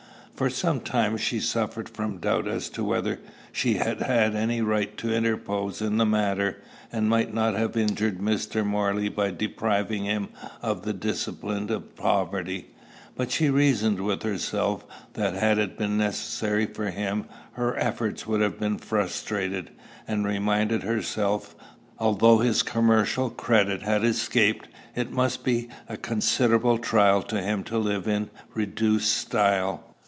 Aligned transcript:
For 0.33 0.49
some 0.49 0.79
time 0.79 1.17
she 1.17 1.39
suffered 1.39 1.87
from 1.87 2.17
doubt 2.17 2.47
as 2.47 2.67
to 2.69 2.83
whether 2.83 3.19
she 3.51 3.75
had 3.75 4.01
had 4.01 4.33
any 4.33 4.59
right 4.59 4.97
to 4.97 5.13
interpose 5.13 5.83
in 5.83 5.97
the 5.97 6.05
matter, 6.05 6.57
and 6.91 7.07
might 7.07 7.31
not 7.31 7.53
have 7.53 7.77
injured 7.77 8.17
Mr. 8.17 8.65
Morley 8.65 9.07
by 9.07 9.29
depriving 9.29 10.05
him 10.05 10.29
of 10.63 10.81
the 10.81 10.93
discipline 10.93 11.69
of 11.71 11.95
poverty; 11.95 12.71
but 13.15 13.29
she 13.29 13.51
reasoned 13.51 14.01
with 14.03 14.23
herself, 14.23 14.83
that, 15.13 15.35
had 15.35 15.59
it 15.59 15.77
been 15.77 15.95
necessary 15.95 16.65
for 16.65 16.89
him, 16.89 17.25
her 17.51 17.77
efforts 17.77 18.25
would 18.25 18.41
have 18.41 18.59
been 18.59 18.79
frustrated; 18.79 19.69
and 20.07 20.25
reminded 20.25 20.81
herself, 20.81 21.53
that, 21.55 21.65
although 21.99 22.39
his 22.39 22.63
commercial 22.63 23.29
credit 23.29 23.83
had 23.83 24.03
escaped, 24.03 24.67
it 24.95 25.11
must 25.11 25.41
still 25.41 25.45
be 25.45 25.69
a 25.87 25.97
considerable 25.97 26.79
trial 26.79 27.21
to 27.21 27.39
him 27.39 27.63
to 27.63 27.77
live 27.77 28.07
in 28.07 28.31
reduced 28.55 29.15
style. 29.15 29.83